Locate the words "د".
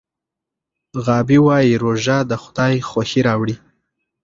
2.29-2.31